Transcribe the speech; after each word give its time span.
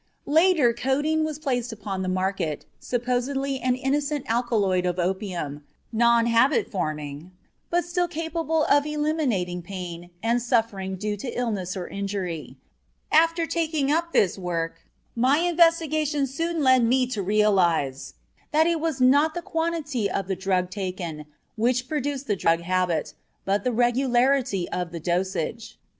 Later 0.25 0.73
codeine 0.73 1.23
was 1.23 1.37
placed 1.37 1.71
upon 1.71 2.01
the 2.01 2.09
market, 2.09 2.65
supposedly 2.79 3.59
an 3.59 3.75
innocent 3.75 4.25
alkaloid 4.27 4.83
of 4.83 4.97
opium, 4.97 5.63
non 5.91 6.25
habit 6.25 6.71
forming, 6.71 7.29
but 7.69 7.85
still 7.85 8.07
capable 8.07 8.63
of 8.63 8.83
eliminating 8.87 9.61
pain 9.61 10.09
and 10.23 10.41
suffering 10.41 10.95
due 10.95 11.15
to 11.17 11.29
illness 11.29 11.77
or 11.77 11.87
injury. 11.87 12.57
After 13.11 13.45
taking 13.45 13.91
up 13.91 14.11
this 14.11 14.39
work, 14.39 14.79
my 15.15 15.37
investigations 15.37 16.33
soon 16.33 16.63
led 16.63 16.83
me 16.83 17.05
to 17.05 17.21
realize 17.21 18.15
that 18.51 18.65
it 18.65 18.81
was 18.81 18.99
not 19.01 19.35
the 19.35 19.43
quantity 19.43 20.09
of 20.09 20.27
the 20.27 20.35
drug 20.35 20.71
taken 20.71 21.27
which 21.55 21.87
produced 21.87 22.25
the 22.25 22.35
drug 22.35 22.61
habit, 22.61 23.13
but 23.45 23.63
the 23.63 23.71
regularity 23.71 24.67
of 24.69 24.91
the 24.91 24.99
dosage. 24.99 25.77